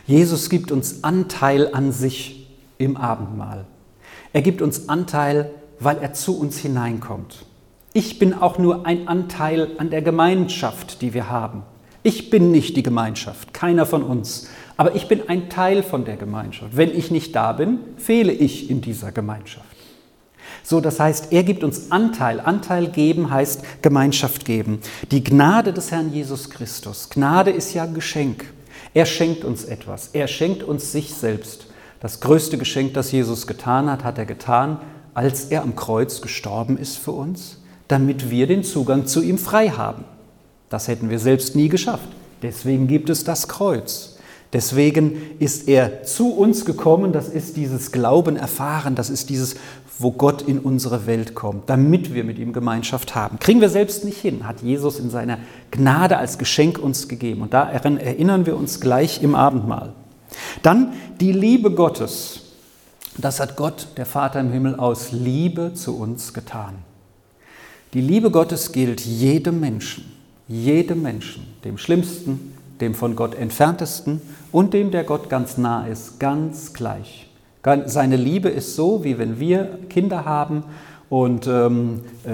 Jesus 0.05 0.49
gibt 0.49 0.71
uns 0.71 1.03
Anteil 1.03 1.73
an 1.73 1.91
sich 1.91 2.49
im 2.77 2.97
Abendmahl. 2.97 3.65
Er 4.33 4.41
gibt 4.41 4.61
uns 4.61 4.89
Anteil, 4.89 5.51
weil 5.79 5.97
er 5.97 6.13
zu 6.13 6.39
uns 6.39 6.57
hineinkommt. 6.57 7.45
Ich 7.97 8.19
bin 8.19 8.35
auch 8.35 8.59
nur 8.59 8.85
ein 8.85 9.07
Anteil 9.07 9.71
an 9.79 9.89
der 9.89 10.03
Gemeinschaft, 10.03 11.01
die 11.01 11.15
wir 11.15 11.31
haben. 11.31 11.63
Ich 12.03 12.29
bin 12.29 12.51
nicht 12.51 12.77
die 12.77 12.83
Gemeinschaft, 12.83 13.55
keiner 13.55 13.87
von 13.87 14.03
uns, 14.03 14.49
aber 14.77 14.93
ich 14.93 15.07
bin 15.07 15.27
ein 15.29 15.49
Teil 15.49 15.81
von 15.81 16.05
der 16.05 16.15
Gemeinschaft. 16.15 16.77
Wenn 16.77 16.95
ich 16.95 17.09
nicht 17.09 17.35
da 17.35 17.53
bin, 17.53 17.79
fehle 17.97 18.31
ich 18.31 18.69
in 18.69 18.81
dieser 18.81 19.11
Gemeinschaft. 19.11 19.65
So, 20.61 20.79
das 20.79 20.99
heißt, 20.99 21.33
er 21.33 21.41
gibt 21.41 21.63
uns 21.63 21.91
Anteil. 21.91 22.39
Anteil 22.39 22.89
geben 22.89 23.31
heißt 23.31 23.81
Gemeinschaft 23.81 24.45
geben. 24.45 24.79
Die 25.09 25.23
Gnade 25.23 25.73
des 25.73 25.89
Herrn 25.89 26.13
Jesus 26.13 26.51
Christus. 26.51 27.09
Gnade 27.09 27.49
ist 27.49 27.73
ja 27.73 27.87
Geschenk. 27.87 28.45
Er 28.93 29.07
schenkt 29.07 29.43
uns 29.43 29.65
etwas. 29.65 30.09
Er 30.13 30.27
schenkt 30.27 30.61
uns 30.61 30.91
sich 30.91 31.15
selbst. 31.15 31.65
Das 31.99 32.19
größte 32.19 32.59
Geschenk, 32.59 32.93
das 32.93 33.11
Jesus 33.11 33.47
getan 33.47 33.89
hat, 33.89 34.03
hat 34.03 34.19
er 34.19 34.27
getan, 34.27 34.81
als 35.15 35.45
er 35.45 35.63
am 35.63 35.75
Kreuz 35.75 36.21
gestorben 36.21 36.77
ist 36.77 36.99
für 36.99 37.13
uns 37.13 37.57
damit 37.87 38.29
wir 38.29 38.47
den 38.47 38.63
Zugang 38.63 39.05
zu 39.05 39.21
ihm 39.21 39.37
frei 39.37 39.69
haben. 39.69 40.03
Das 40.69 40.87
hätten 40.87 41.09
wir 41.09 41.19
selbst 41.19 41.55
nie 41.55 41.69
geschafft. 41.69 42.09
Deswegen 42.41 42.87
gibt 42.87 43.09
es 43.09 43.23
das 43.23 43.47
Kreuz. 43.47 44.17
Deswegen 44.53 45.17
ist 45.39 45.67
er 45.67 46.03
zu 46.03 46.33
uns 46.33 46.63
gekommen, 46.63 47.11
das 47.11 47.27
ist 47.27 47.57
dieses 47.57 47.91
Glauben 47.91 48.37
erfahren, 48.37 48.95
das 48.95 49.09
ist 49.09 49.29
dieses, 49.29 49.55
wo 49.99 50.11
Gott 50.11 50.41
in 50.41 50.59
unsere 50.59 51.05
Welt 51.05 51.35
kommt, 51.35 51.69
damit 51.69 52.13
wir 52.13 52.23
mit 52.23 52.39
ihm 52.39 52.53
Gemeinschaft 52.53 53.13
haben. 53.13 53.39
Kriegen 53.39 53.59
wir 53.59 53.69
selbst 53.69 54.05
nicht 54.05 54.19
hin, 54.19 54.47
hat 54.47 54.61
Jesus 54.61 54.99
in 54.99 55.09
seiner 55.09 55.39
Gnade 55.71 56.17
als 56.17 56.37
Geschenk 56.37 56.79
uns 56.79 57.09
gegeben. 57.09 57.41
Und 57.41 57.53
daran 57.53 57.97
erinnern 57.97 58.45
wir 58.45 58.55
uns 58.55 58.79
gleich 58.79 59.21
im 59.21 59.35
Abendmahl. 59.35 59.93
Dann 60.61 60.93
die 61.19 61.33
Liebe 61.33 61.71
Gottes. 61.71 62.41
Das 63.17 63.39
hat 63.39 63.57
Gott, 63.57 63.87
der 63.97 64.05
Vater 64.05 64.39
im 64.39 64.51
Himmel, 64.51 64.75
aus 64.75 65.11
Liebe 65.11 65.73
zu 65.73 65.97
uns 65.97 66.33
getan. 66.33 66.75
Die 67.93 68.01
Liebe 68.01 68.31
Gottes 68.31 68.73
gilt 68.73 68.99
jedem 69.01 69.61
Menschen, 69.61 70.03
jedem 70.47 71.01
Menschen, 71.01 71.47
dem 71.63 71.77
Schlimmsten, 71.77 72.53
dem 72.81 72.93
von 72.93 73.15
Gott 73.15 73.33
entferntesten 73.33 74.21
und 74.51 74.73
dem, 74.73 74.91
der 74.91 75.05
Gott 75.05 75.29
ganz 75.29 75.57
nah 75.57 75.87
ist, 75.87 76.19
ganz 76.19 76.73
gleich. 76.73 77.29
Seine 77.85 78.17
Liebe 78.17 78.49
ist 78.49 78.75
so, 78.75 79.03
wie 79.03 79.17
wenn 79.17 79.39
wir 79.39 79.79
Kinder 79.89 80.25
haben 80.25 80.63
und 81.09 81.47
ähm, 81.47 82.01
äh, 82.25 82.29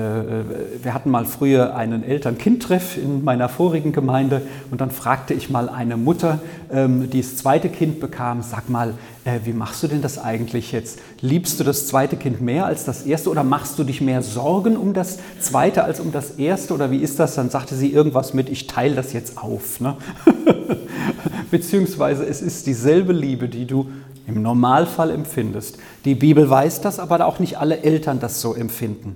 wir 0.84 0.96
hatten 0.96 1.12
mal 1.12 1.26
früher 1.26 1.76
einen 1.76 2.04
Eltern-Kind-Treff 2.04 2.98
in 2.98 3.24
meiner 3.24 3.48
vorigen 3.48 3.92
Gemeinde 3.92 4.42
und 4.72 4.82
dann 4.82 4.90
fragte 4.90 5.36
ich 5.36 5.52
mal 5.52 5.70
eine 5.70 5.96
Mutter, 5.96 6.40
ähm, 6.72 7.08
die 7.12 7.22
das 7.22 7.38
zweite 7.38 7.70
Kind 7.70 8.00
bekam, 8.00 8.42
sag 8.42 8.70
mal, 8.70 8.96
äh, 9.26 9.42
wie 9.44 9.54
machst 9.54 9.84
du 9.84 9.88
denn 9.88 10.02
das 10.02 10.18
eigentlich 10.18 10.72
jetzt? 10.72 10.98
Liebst 11.22 11.60
du 11.60 11.64
das 11.64 11.86
zweite 11.86 12.18
Kind 12.18 12.42
mehr 12.42 12.66
als 12.66 12.84
das 12.84 13.04
erste 13.04 13.30
oder 13.30 13.44
machst 13.44 13.78
du 13.78 13.84
dich 13.84 14.02
mehr 14.02 14.24
Sorgen 14.24 14.76
um 14.76 14.94
das 14.94 15.20
zweite 15.40 15.84
als 15.84 16.00
um 16.00 16.12
das 16.12 16.32
erste 16.32 16.74
oder 16.74 16.90
wie 16.90 16.98
ist 16.98 17.20
das? 17.20 17.36
Dann 17.36 17.52
sagte 17.52 17.76
sie 17.76 17.94
irgendwas 17.94 18.34
mit, 18.34 18.50
ich 18.50 18.66
teile 18.66 18.96
das 18.96 19.14
jetzt 19.14 19.38
auf. 19.38 19.82
Ne? 19.82 19.98
Beziehungsweise 21.52 22.26
es 22.26 22.42
ist 22.42 22.66
dieselbe 22.66 23.14
Liebe, 23.14 23.48
die 23.48 23.68
du 23.68 23.88
im 24.26 24.42
Normalfall 24.42 25.12
empfindest. 25.12 25.78
Die 26.06 26.16
Bibel 26.16 26.50
weiß 26.50 26.82
das, 26.82 27.00
aber 27.00 27.26
auch 27.26 27.40
nicht 27.40 27.58
alle 27.58 27.84
Eltern 27.84 28.20
das 28.20 28.42
so 28.42 28.54
empfinden. 28.54 29.16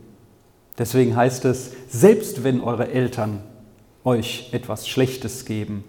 Deswegen 0.78 1.16
heißt 1.16 1.46
es, 1.46 1.72
selbst 1.90 2.44
wenn 2.44 2.62
eure 2.62 2.90
Eltern 2.90 3.42
euch 4.04 4.50
etwas 4.52 4.88
Schlechtes 4.88 5.46
geben, 5.46 5.84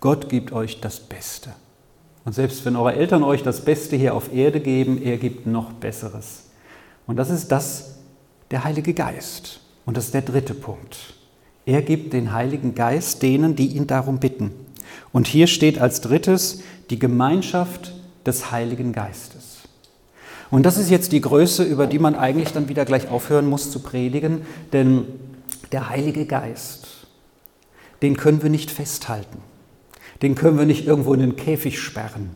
Gott 0.00 0.28
gibt 0.28 0.52
euch 0.52 0.80
das 0.80 1.00
Beste. 1.00 1.50
Und 2.24 2.34
selbst 2.34 2.64
wenn 2.64 2.76
eure 2.76 2.94
Eltern 2.94 3.24
euch 3.24 3.42
das 3.42 3.64
Beste 3.64 3.96
hier 3.96 4.14
auf 4.14 4.32
Erde 4.32 4.60
geben, 4.60 5.02
er 5.02 5.16
gibt 5.16 5.46
noch 5.46 5.72
Besseres. 5.72 6.44
Und 7.06 7.16
das 7.16 7.30
ist 7.30 7.48
das 7.48 7.96
der 8.50 8.64
Heilige 8.64 8.94
Geist. 8.94 9.60
Und 9.86 9.96
das 9.96 10.06
ist 10.06 10.14
der 10.14 10.22
dritte 10.22 10.54
Punkt. 10.54 11.14
Er 11.64 11.82
gibt 11.82 12.12
den 12.12 12.32
Heiligen 12.32 12.74
Geist 12.74 13.22
denen, 13.22 13.56
die 13.56 13.68
ihn 13.68 13.86
darum 13.86 14.18
bitten. 14.18 14.52
Und 15.12 15.26
hier 15.26 15.46
steht 15.46 15.80
als 15.80 16.00
drittes 16.00 16.62
die 16.90 16.98
Gemeinschaft 16.98 17.92
des 18.28 18.52
Heiligen 18.52 18.92
Geistes. 18.92 19.58
Und 20.50 20.64
das 20.64 20.78
ist 20.78 20.90
jetzt 20.90 21.12
die 21.12 21.20
Größe, 21.20 21.64
über 21.64 21.86
die 21.86 21.98
man 21.98 22.14
eigentlich 22.14 22.52
dann 22.52 22.68
wieder 22.68 22.84
gleich 22.84 23.08
aufhören 23.08 23.46
muss 23.46 23.70
zu 23.70 23.80
predigen, 23.80 24.42
denn 24.72 25.04
der 25.72 25.90
Heilige 25.90 26.24
Geist, 26.24 26.86
den 28.00 28.16
können 28.16 28.42
wir 28.42 28.50
nicht 28.50 28.70
festhalten, 28.70 29.38
den 30.22 30.34
können 30.34 30.58
wir 30.58 30.64
nicht 30.64 30.86
irgendwo 30.86 31.12
in 31.12 31.20
den 31.20 31.36
Käfig 31.36 31.78
sperren. 31.80 32.30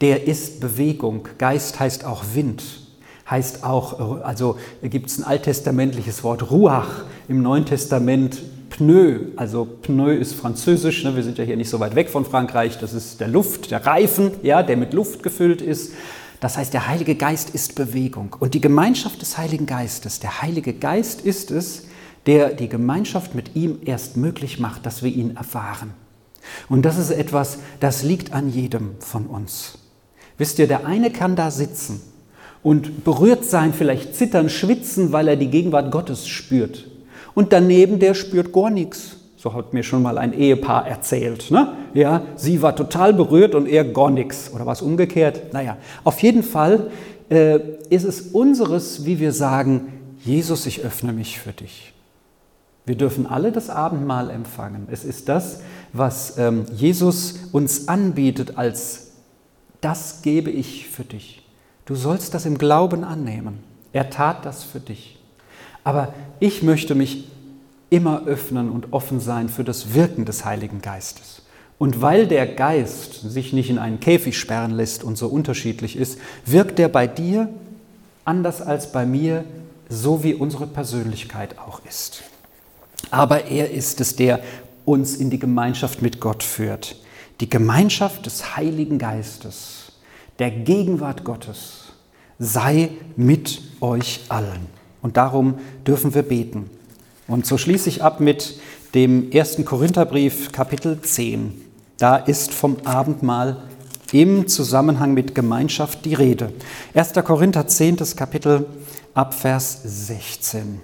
Der 0.00 0.26
ist 0.26 0.60
Bewegung. 0.60 1.28
Geist 1.38 1.80
heißt 1.80 2.04
auch 2.04 2.24
Wind, 2.34 2.62
heißt 3.28 3.64
auch, 3.64 4.22
also 4.22 4.56
gibt 4.82 5.10
es 5.10 5.18
ein 5.18 5.24
alttestamentliches 5.24 6.22
Wort 6.22 6.50
Ruach, 6.50 7.04
im 7.28 7.42
Neuen 7.42 7.64
Testament 7.64 8.42
Pneu, 8.82 9.20
also 9.36 9.64
Pneu 9.64 10.12
ist 10.12 10.34
französisch, 10.34 11.04
ne, 11.04 11.14
wir 11.14 11.22
sind 11.22 11.38
ja 11.38 11.44
hier 11.44 11.56
nicht 11.56 11.68
so 11.68 11.78
weit 11.78 11.94
weg 11.94 12.10
von 12.10 12.24
Frankreich, 12.24 12.78
das 12.78 12.94
ist 12.94 13.20
der 13.20 13.28
Luft, 13.28 13.70
der 13.70 13.86
Reifen, 13.86 14.32
ja, 14.42 14.64
der 14.64 14.76
mit 14.76 14.92
Luft 14.92 15.22
gefüllt 15.22 15.62
ist. 15.62 15.92
Das 16.40 16.56
heißt, 16.56 16.74
der 16.74 16.88
Heilige 16.88 17.14
Geist 17.14 17.50
ist 17.50 17.76
Bewegung. 17.76 18.34
Und 18.40 18.54
die 18.54 18.60
Gemeinschaft 18.60 19.22
des 19.22 19.38
Heiligen 19.38 19.66
Geistes, 19.66 20.18
der 20.18 20.42
Heilige 20.42 20.72
Geist 20.72 21.20
ist 21.20 21.52
es, 21.52 21.84
der 22.26 22.54
die 22.54 22.68
Gemeinschaft 22.68 23.36
mit 23.36 23.54
ihm 23.54 23.78
erst 23.84 24.16
möglich 24.16 24.58
macht, 24.58 24.84
dass 24.84 25.04
wir 25.04 25.12
ihn 25.12 25.36
erfahren. 25.36 25.94
Und 26.68 26.82
das 26.82 26.98
ist 26.98 27.12
etwas, 27.12 27.58
das 27.78 28.02
liegt 28.02 28.32
an 28.32 28.50
jedem 28.50 28.96
von 28.98 29.26
uns. 29.26 29.78
Wisst 30.38 30.58
ihr, 30.58 30.66
der 30.66 30.86
eine 30.86 31.12
kann 31.12 31.36
da 31.36 31.52
sitzen 31.52 32.02
und 32.64 33.04
berührt 33.04 33.44
sein, 33.44 33.72
vielleicht 33.74 34.16
zittern, 34.16 34.48
schwitzen, 34.48 35.12
weil 35.12 35.28
er 35.28 35.36
die 35.36 35.50
Gegenwart 35.50 35.92
Gottes 35.92 36.26
spürt. 36.26 36.88
Und 37.34 37.52
daneben, 37.52 37.98
der 37.98 38.14
spürt 38.14 38.52
gar 38.52 38.70
nichts. 38.70 39.16
So 39.36 39.54
hat 39.54 39.72
mir 39.72 39.82
schon 39.82 40.02
mal 40.02 40.18
ein 40.18 40.32
Ehepaar 40.32 40.86
erzählt. 40.86 41.50
Ne? 41.50 41.72
Ja, 41.94 42.22
sie 42.36 42.62
war 42.62 42.76
total 42.76 43.12
berührt 43.12 43.54
und 43.54 43.66
er 43.66 43.84
gar 43.84 44.10
nichts. 44.10 44.52
Oder 44.54 44.66
was 44.66 44.82
umgekehrt? 44.82 45.52
Naja, 45.52 45.76
auf 46.04 46.22
jeden 46.22 46.44
Fall 46.44 46.90
äh, 47.28 47.58
ist 47.90 48.04
es 48.04 48.20
unseres, 48.20 49.04
wie 49.04 49.18
wir 49.18 49.32
sagen, 49.32 49.92
Jesus, 50.24 50.66
ich 50.66 50.82
öffne 50.82 51.12
mich 51.12 51.40
für 51.40 51.52
dich. 51.52 51.92
Wir 52.86 52.96
dürfen 52.96 53.26
alle 53.26 53.52
das 53.52 53.70
Abendmahl 53.70 54.30
empfangen. 54.30 54.88
Es 54.90 55.04
ist 55.04 55.28
das, 55.28 55.60
was 55.92 56.38
ähm, 56.38 56.64
Jesus 56.72 57.48
uns 57.52 57.88
anbietet 57.88 58.58
als 58.58 59.12
das 59.80 60.22
gebe 60.22 60.50
ich 60.50 60.88
für 60.88 61.04
dich. 61.04 61.42
Du 61.84 61.96
sollst 61.96 62.34
das 62.34 62.46
im 62.46 62.56
Glauben 62.56 63.02
annehmen. 63.02 63.58
Er 63.92 64.08
tat 64.08 64.46
das 64.46 64.62
für 64.62 64.80
dich. 64.80 65.18
Aber 65.84 66.14
ich 66.40 66.62
möchte 66.62 66.94
mich 66.94 67.24
immer 67.90 68.26
öffnen 68.26 68.70
und 68.70 68.92
offen 68.92 69.20
sein 69.20 69.48
für 69.48 69.64
das 69.64 69.94
Wirken 69.94 70.24
des 70.24 70.44
Heiligen 70.44 70.80
Geistes. 70.80 71.42
Und 71.78 72.00
weil 72.00 72.26
der 72.26 72.46
Geist 72.46 73.14
sich 73.28 73.52
nicht 73.52 73.68
in 73.68 73.78
einen 73.78 74.00
Käfig 74.00 74.38
sperren 74.38 74.70
lässt 74.70 75.02
und 75.02 75.18
so 75.18 75.26
unterschiedlich 75.26 75.96
ist, 75.96 76.18
wirkt 76.46 76.78
er 76.78 76.88
bei 76.88 77.06
dir 77.06 77.48
anders 78.24 78.62
als 78.62 78.92
bei 78.92 79.04
mir, 79.04 79.44
so 79.88 80.22
wie 80.22 80.34
unsere 80.34 80.66
Persönlichkeit 80.66 81.58
auch 81.58 81.80
ist. 81.88 82.22
Aber 83.10 83.46
er 83.46 83.72
ist 83.72 84.00
es, 84.00 84.16
der 84.16 84.42
uns 84.84 85.16
in 85.16 85.30
die 85.30 85.38
Gemeinschaft 85.38 86.02
mit 86.02 86.20
Gott 86.20 86.42
führt. 86.42 86.96
Die 87.40 87.50
Gemeinschaft 87.50 88.26
des 88.26 88.56
Heiligen 88.56 88.98
Geistes, 88.98 89.92
der 90.38 90.50
Gegenwart 90.50 91.24
Gottes, 91.24 91.92
sei 92.38 92.90
mit 93.16 93.60
euch 93.80 94.20
allen. 94.28 94.66
Und 95.02 95.16
darum 95.16 95.58
dürfen 95.86 96.14
wir 96.14 96.22
beten. 96.22 96.70
Und 97.28 97.44
so 97.46 97.58
schließe 97.58 97.88
ich 97.88 98.02
ab 98.02 98.20
mit 98.20 98.58
dem 98.94 99.30
ersten 99.32 99.64
Korintherbrief, 99.64 100.52
Kapitel 100.52 101.00
10. 101.00 101.60
Da 101.98 102.16
ist 102.16 102.52
vom 102.52 102.78
Abendmahl 102.84 103.62
im 104.12 104.46
Zusammenhang 104.46 105.14
mit 105.14 105.34
Gemeinschaft 105.34 106.04
die 106.04 106.14
Rede. 106.14 106.52
1. 106.94 107.12
Korinther 107.24 107.66
10. 107.66 107.96
Kapitel 108.16 108.66
ab 109.14 109.34
Vers 109.34 109.80
16. 109.84 110.80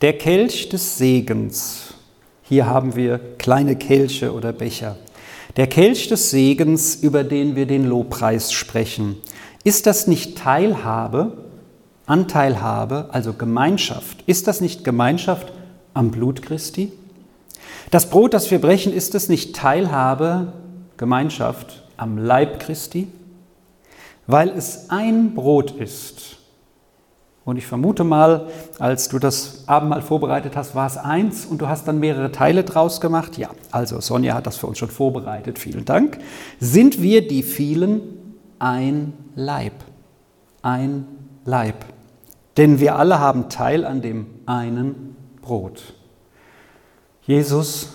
Der 0.00 0.16
Kelch 0.16 0.68
des 0.68 0.96
Segens. 0.96 1.94
Hier 2.42 2.66
haben 2.66 2.96
wir 2.96 3.18
kleine 3.38 3.76
Kelche 3.76 4.32
oder 4.32 4.52
Becher. 4.52 4.96
Der 5.56 5.66
Kelch 5.66 6.08
des 6.08 6.30
Segens, 6.30 6.94
über 6.96 7.24
den 7.24 7.56
wir 7.56 7.66
den 7.66 7.84
Lobpreis 7.84 8.52
sprechen. 8.52 9.16
Ist 9.64 9.86
das 9.86 10.06
nicht 10.06 10.38
Teilhabe 10.38 11.39
Anteilhabe, 12.10 13.08
also 13.12 13.32
Gemeinschaft. 13.34 14.24
Ist 14.26 14.48
das 14.48 14.60
nicht 14.60 14.82
Gemeinschaft 14.82 15.52
am 15.94 16.10
Blut 16.10 16.42
Christi? 16.42 16.92
Das 17.92 18.10
Brot, 18.10 18.34
das 18.34 18.50
wir 18.50 18.60
brechen, 18.60 18.92
ist 18.92 19.14
es 19.14 19.28
nicht 19.28 19.54
Teilhabe, 19.54 20.52
Gemeinschaft 20.96 21.84
am 21.96 22.18
Leib 22.18 22.58
Christi? 22.58 23.06
Weil 24.26 24.48
es 24.50 24.90
ein 24.90 25.34
Brot 25.34 25.70
ist. 25.70 26.38
Und 27.44 27.56
ich 27.56 27.66
vermute 27.66 28.02
mal, 28.02 28.48
als 28.80 29.08
du 29.08 29.20
das 29.20 29.64
Abendmahl 29.66 30.02
vorbereitet 30.02 30.56
hast, 30.56 30.74
war 30.74 30.88
es 30.88 30.96
eins 30.96 31.46
und 31.46 31.60
du 31.60 31.68
hast 31.68 31.86
dann 31.86 32.00
mehrere 32.00 32.32
Teile 32.32 32.64
draus 32.64 33.00
gemacht. 33.00 33.38
Ja, 33.38 33.50
also 33.70 34.00
Sonja 34.00 34.34
hat 34.34 34.46
das 34.48 34.56
für 34.56 34.66
uns 34.66 34.78
schon 34.78 34.90
vorbereitet. 34.90 35.60
Vielen 35.60 35.84
Dank. 35.84 36.18
Sind 36.58 37.00
wir 37.02 37.26
die 37.26 37.44
vielen 37.44 38.02
ein 38.58 39.12
Leib? 39.36 39.74
Ein 40.62 41.06
Leib. 41.44 41.76
Denn 42.60 42.78
wir 42.78 42.96
alle 42.96 43.20
haben 43.20 43.48
Teil 43.48 43.86
an 43.86 44.02
dem 44.02 44.26
einen 44.44 45.16
Brot. 45.40 45.94
Jesus, 47.22 47.94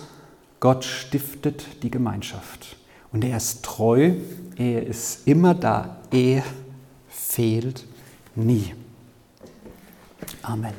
Gott 0.58 0.84
stiftet 0.84 1.84
die 1.84 1.90
Gemeinschaft. 1.92 2.74
Und 3.12 3.22
er 3.22 3.36
ist 3.36 3.64
treu, 3.64 4.14
er 4.56 4.84
ist 4.84 5.28
immer 5.28 5.54
da, 5.54 5.98
er 6.10 6.42
fehlt 7.08 7.86
nie. 8.34 8.74
Amen. 10.42 10.74